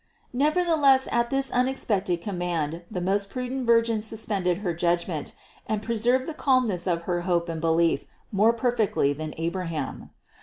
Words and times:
744. 0.31 0.71
Nevertheless 0.73 1.07
at 1.11 1.29
this 1.29 1.51
unexpected 1.51 2.23
command 2.23 2.81
the 2.89 2.99
most 3.01 3.29
prudent 3.29 3.67
Virgin 3.67 4.01
suspended 4.01 4.57
her 4.65 4.73
judgment, 4.73 5.35
and 5.67 5.83
pre 5.83 5.95
served 5.95 6.25
the 6.25 6.33
calmness 6.33 6.87
of 6.87 7.03
her 7.03 7.21
hope 7.21 7.47
and 7.47 7.61
belief 7.61 8.05
more 8.31 8.51
per 8.51 8.71
fectly 8.75 9.15
than 9.15 9.35
Abraham. 9.37 10.09